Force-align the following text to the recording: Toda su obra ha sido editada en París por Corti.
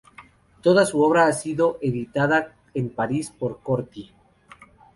Toda 0.63 0.83
su 0.87 0.99
obra 0.99 1.27
ha 1.27 1.31
sido 1.31 1.77
editada 1.79 2.55
en 2.73 2.89
París 2.89 3.29
por 3.29 3.59
Corti. 3.61 4.11